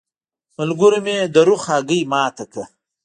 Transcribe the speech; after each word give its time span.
ملګرو 0.57 0.99
مې 1.05 1.17
د 1.33 1.35
رخ 1.47 1.61
هګۍ 1.71 2.01
ماته 2.11 2.43
کړه. 2.51 2.65